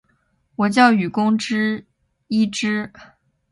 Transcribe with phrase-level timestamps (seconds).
[0.55, 1.37] 我叫雨宫
[2.27, 2.91] 伊织！